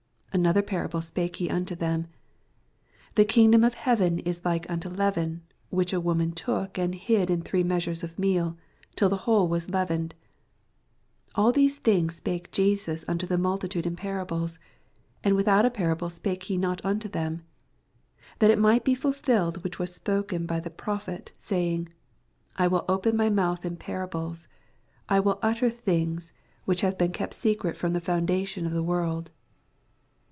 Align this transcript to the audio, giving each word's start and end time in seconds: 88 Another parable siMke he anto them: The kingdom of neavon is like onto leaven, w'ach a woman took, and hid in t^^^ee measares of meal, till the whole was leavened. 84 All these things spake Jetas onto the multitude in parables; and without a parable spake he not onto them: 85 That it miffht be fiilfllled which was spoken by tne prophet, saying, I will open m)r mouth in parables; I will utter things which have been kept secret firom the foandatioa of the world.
88 0.33 0.39
Another 0.45 0.61
parable 0.61 1.01
siMke 1.01 1.35
he 1.35 1.49
anto 1.49 1.75
them: 1.75 2.07
The 3.15 3.25
kingdom 3.25 3.65
of 3.65 3.75
neavon 3.75 4.19
is 4.25 4.45
like 4.45 4.65
onto 4.69 4.87
leaven, 4.87 5.41
w'ach 5.73 5.91
a 5.91 5.99
woman 5.99 6.31
took, 6.31 6.77
and 6.77 6.95
hid 6.95 7.29
in 7.29 7.41
t^^^ee 7.43 7.65
measares 7.65 8.01
of 8.01 8.17
meal, 8.17 8.55
till 8.95 9.09
the 9.09 9.17
whole 9.27 9.49
was 9.49 9.69
leavened. 9.69 10.15
84 11.31 11.43
All 11.43 11.51
these 11.51 11.79
things 11.79 12.15
spake 12.15 12.49
Jetas 12.49 13.03
onto 13.09 13.27
the 13.27 13.37
multitude 13.37 13.85
in 13.85 13.97
parables; 13.97 14.57
and 15.21 15.35
without 15.35 15.65
a 15.65 15.69
parable 15.69 16.09
spake 16.09 16.43
he 16.43 16.55
not 16.57 16.79
onto 16.85 17.09
them: 17.09 17.41
85 18.39 18.39
That 18.39 18.51
it 18.51 18.57
miffht 18.59 18.85
be 18.85 18.95
fiilfllled 18.95 19.63
which 19.65 19.79
was 19.79 19.93
spoken 19.93 20.45
by 20.45 20.61
tne 20.61 20.77
prophet, 20.77 21.33
saying, 21.35 21.89
I 22.55 22.69
will 22.69 22.85
open 22.87 23.17
m)r 23.17 23.29
mouth 23.33 23.65
in 23.65 23.75
parables; 23.75 24.47
I 25.09 25.19
will 25.19 25.39
utter 25.41 25.69
things 25.69 26.31
which 26.63 26.79
have 26.81 26.97
been 26.97 27.11
kept 27.11 27.33
secret 27.33 27.75
firom 27.77 27.91
the 27.91 27.99
foandatioa 27.99 28.65
of 28.65 28.71
the 28.71 28.81
world. 28.81 29.29